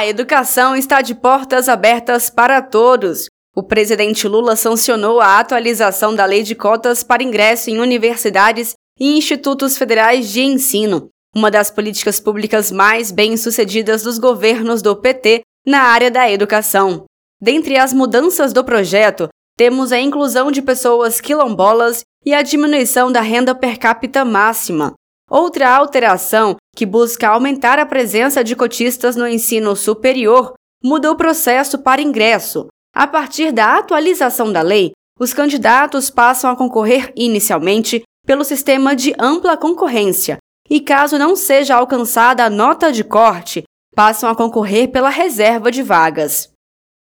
[0.00, 3.26] A educação está de portas abertas para todos.
[3.54, 9.18] O presidente Lula sancionou a atualização da lei de cotas para ingresso em universidades e
[9.18, 15.82] institutos federais de ensino, uma das políticas públicas mais bem-sucedidas dos governos do PT na
[15.82, 17.04] área da educação.
[17.38, 23.20] Dentre as mudanças do projeto, temos a inclusão de pessoas quilombolas e a diminuição da
[23.20, 24.94] renda per capita máxima.
[25.28, 31.78] Outra alteração, que busca aumentar a presença de cotistas no ensino superior, muda o processo
[31.80, 32.68] para ingresso.
[32.96, 39.12] A partir da atualização da lei, os candidatos passam a concorrer inicialmente pelo sistema de
[39.18, 40.38] ampla concorrência
[40.70, 43.62] e, caso não seja alcançada a nota de corte,
[43.94, 46.48] passam a concorrer pela reserva de vagas.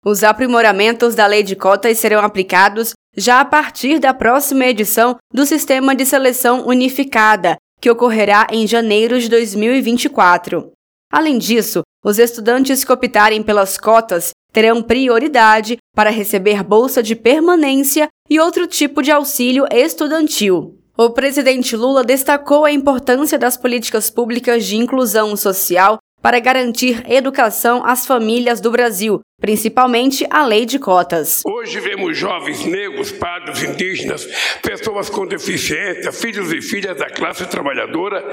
[0.04, 5.46] Os aprimoramentos da lei de cotas serão aplicados já a partir da próxima edição do
[5.46, 10.72] Sistema de Seleção Unificada, que ocorrerá em janeiro de 2024.
[11.12, 18.08] Além disso, os estudantes que optarem pelas cotas terão prioridade para receber bolsa de permanência
[18.30, 20.78] e outro tipo de auxílio estudantil.
[20.98, 27.86] O presidente Lula destacou a importância das políticas públicas de inclusão social para garantir educação
[27.86, 31.42] às famílias do Brasil, principalmente a lei de cotas.
[31.46, 34.28] Hoje vemos jovens negros, pardos, indígenas,
[34.62, 38.24] pessoas com deficiência, filhos e filhas da classe trabalhadora,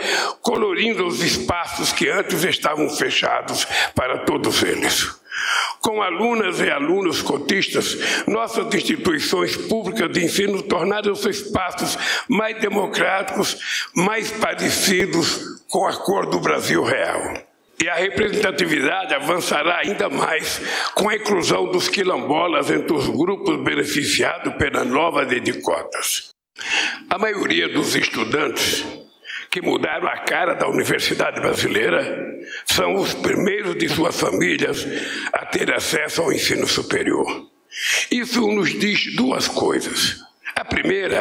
[0.42, 5.14] colorindo os espaços que antes estavam fechados para todos eles.
[5.80, 11.96] Com alunas e alunos cotistas, nossas instituições públicas de ensino tornaram seus espaços
[12.28, 17.45] mais democráticos, mais parecidos com a cor do Brasil real.
[17.82, 20.60] E a representatividade avançará ainda mais
[20.94, 26.30] com a inclusão dos quilombolas entre os grupos beneficiados pela nova lei de cotas.
[27.10, 28.84] A maioria dos estudantes
[29.50, 34.86] que mudaram a cara da universidade brasileira são os primeiros de suas famílias
[35.32, 37.46] a ter acesso ao ensino superior.
[38.10, 40.25] Isso nos diz duas coisas.
[40.68, 41.18] Primeira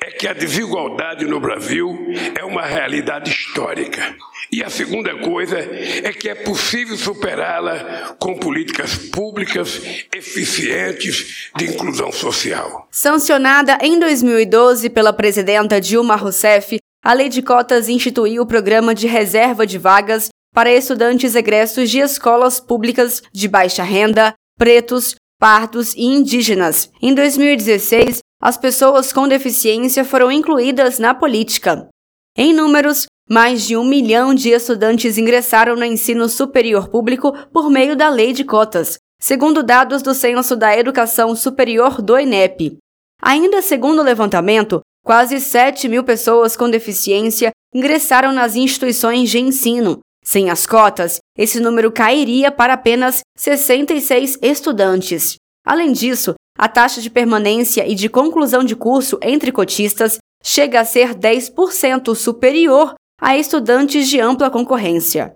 [0.00, 1.96] é que a desigualdade no Brasil
[2.34, 4.14] é uma realidade histórica.
[4.52, 9.80] E a segunda coisa é que é possível superá-la com políticas públicas
[10.14, 12.86] eficientes de inclusão social.
[12.90, 19.06] Sancionada em 2012 pela presidenta Dilma Rousseff, a Lei de Cotas instituiu o programa de
[19.06, 26.04] reserva de vagas para estudantes egressos de escolas públicas de baixa renda, pretos, pardos e
[26.04, 26.90] indígenas.
[27.02, 31.88] Em 2016, as pessoas com deficiência foram incluídas na política.
[32.36, 37.96] Em números, mais de um milhão de estudantes ingressaram no ensino superior público por meio
[37.96, 42.76] da lei de cotas, segundo dados do Censo da Educação Superior do INEP.
[43.22, 50.00] Ainda segundo o levantamento, quase 7 mil pessoas com deficiência ingressaram nas instituições de ensino.
[50.22, 55.36] Sem as cotas, esse número cairia para apenas 66 estudantes.
[55.64, 60.84] Além disso, a taxa de permanência e de conclusão de curso entre cotistas chega a
[60.84, 65.32] ser 10% superior a estudantes de ampla concorrência.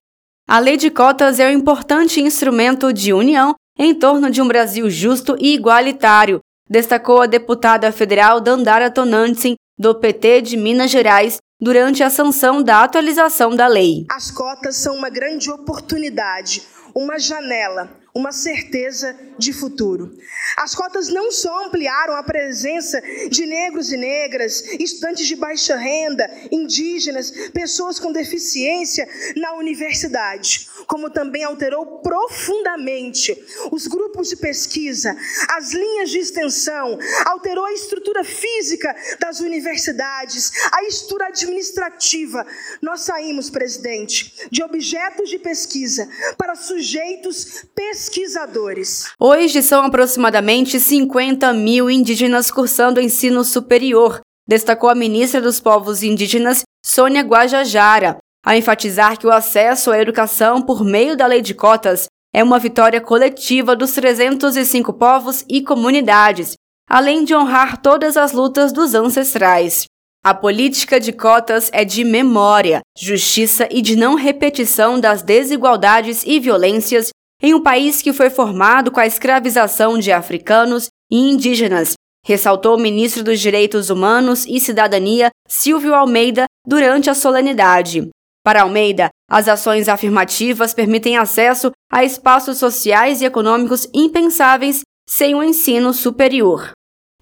[0.49, 4.89] A lei de cotas é um importante instrumento de união em torno de um Brasil
[4.91, 12.03] justo e igualitário, destacou a deputada federal Dandara Tonantzin, do PT de Minas Gerais, durante
[12.03, 14.05] a sanção da atualização da lei.
[14.11, 16.63] As cotas são uma grande oportunidade,
[16.95, 20.19] uma janela uma certeza de futuro.
[20.57, 26.29] As cotas não só ampliaram a presença de negros e negras, estudantes de baixa renda,
[26.51, 33.37] indígenas, pessoas com deficiência na universidade, como também alterou profundamente
[33.71, 35.15] os grupos de pesquisa,
[35.51, 42.45] as linhas de extensão, alterou a estrutura física das universidades, a estrutura administrativa.
[42.81, 49.05] Nós saímos, presidente, de objetos de pesquisa para sujeitos pesquisadores.
[49.21, 56.63] Hoje são aproximadamente 50 mil indígenas cursando ensino superior, destacou a ministra dos Povos Indígenas,
[56.83, 62.07] Sônia Guajajara, ao enfatizar que o acesso à educação por meio da lei de cotas
[62.35, 66.55] é uma vitória coletiva dos 305 povos e comunidades,
[66.89, 69.85] além de honrar todas as lutas dos ancestrais.
[70.25, 76.41] A política de cotas é de memória, justiça e de não repetição das desigualdades e
[76.41, 77.11] violências
[77.41, 82.81] em um país que foi formado com a escravização de africanos e indígenas, ressaltou o
[82.81, 88.09] ministro dos Direitos Humanos e Cidadania, Silvio Almeida, durante a solenidade.
[88.49, 95.43] Para Almeida, as ações afirmativas permitem acesso a espaços sociais e econômicos impensáveis sem o
[95.43, 96.71] ensino superior.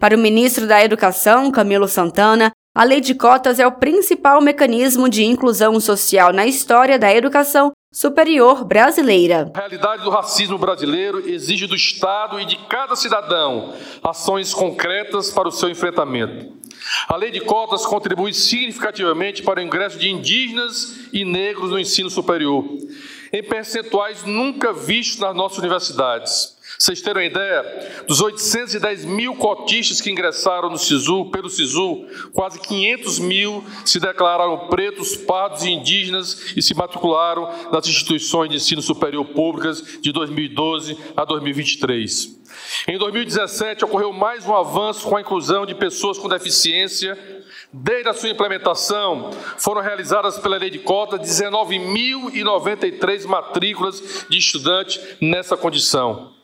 [0.01, 5.09] Para o ministro da Educação, Camilo Santana, a lei de cotas é o principal mecanismo
[5.09, 9.51] de inclusão social na história da educação superior brasileira.
[9.55, 13.73] A realidade do racismo brasileiro exige do Estado e de cada cidadão
[14.05, 16.53] ações concretas para o seu enfrentamento.
[17.09, 22.11] A lei de cotas contribui significativamente para o ingresso de indígenas e negros no ensino
[22.11, 22.67] superior,
[23.33, 26.56] em percentuais nunca vistos nas nossas universidades.
[26.79, 32.61] Vocês terem uma ideia, dos 810 mil cotistas que ingressaram no SISU, pelo SISU, quase
[32.61, 38.83] 500 mil se declararam pretos, pardos e indígenas e se matricularam nas instituições de ensino
[38.83, 42.37] superior públicas de 2012 a 2023.
[42.87, 47.19] Em 2017, ocorreu mais um avanço com a inclusão de pessoas com deficiência.
[47.73, 55.57] Desde a sua implementação, foram realizadas pela lei de cota 19.093 matrículas de estudantes nessa
[55.57, 56.36] condição.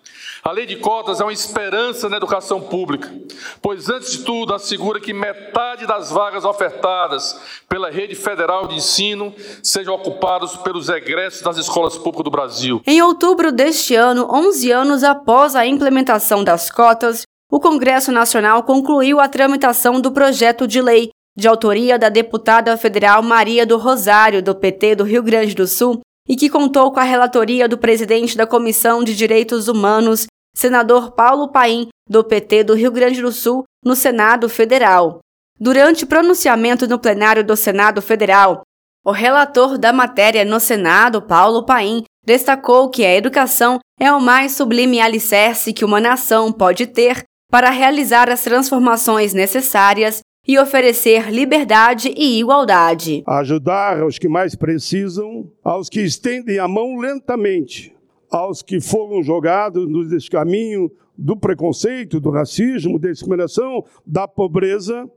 [0.45, 3.15] A lei de cotas é uma esperança na educação pública,
[3.61, 9.33] pois, antes de tudo, assegura que metade das vagas ofertadas pela rede federal de ensino
[9.63, 12.83] sejam ocupadas pelos egressos das escolas públicas do Brasil.
[12.85, 19.21] Em outubro deste ano, 11 anos após a implementação das cotas, o Congresso Nacional concluiu
[19.21, 24.57] a tramitação do projeto de lei, de autoria da deputada federal Maria do Rosário, do
[24.57, 28.47] PT do Rio Grande do Sul, e que contou com a relatoria do presidente da
[28.47, 33.97] Comissão de Direitos Humanos, senador Paulo Paim, do PT do Rio Grande do Sul, no
[33.97, 35.21] Senado Federal.
[35.59, 38.63] Durante pronunciamento no plenário do Senado Federal,
[39.05, 44.53] o relator da matéria no Senado, Paulo Paim, destacou que a educação é o mais
[44.53, 52.13] sublime alicerce que uma nação pode ter para realizar as transformações necessárias e oferecer liberdade
[52.17, 53.23] e igualdade.
[53.27, 57.95] Ajudar aos que mais precisam, aos que estendem a mão lentamente,
[58.33, 65.09] aos que foram jogados no descaminho do preconceito, do racismo, da discriminação, da pobreza,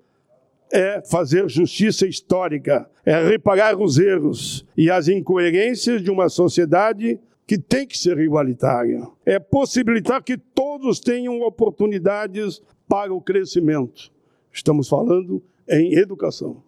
[0.69, 7.17] é fazer justiça histórica, é reparar os erros e as incoerências de uma sociedade
[7.47, 9.07] que tem que ser igualitária.
[9.25, 14.11] É possibilitar que todos tenham oportunidades para o crescimento.
[14.51, 16.61] Estamos falando em educação.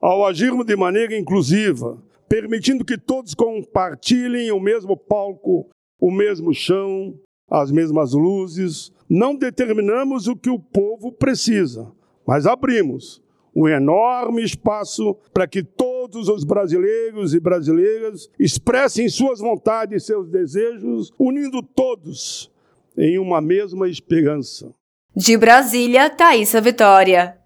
[0.00, 1.98] Ao agirmos de maneira inclusiva,
[2.28, 5.68] permitindo que todos compartilhem o mesmo palco
[6.00, 7.14] o mesmo chão,
[7.50, 8.92] as mesmas luzes.
[9.08, 11.92] Não determinamos o que o povo precisa,
[12.26, 13.22] mas abrimos
[13.54, 20.28] um enorme espaço para que todos os brasileiros e brasileiras expressem suas vontades e seus
[20.28, 22.50] desejos, unindo todos
[22.96, 24.72] em uma mesma esperança.
[25.14, 27.36] De Brasília, Thaisa Vitória.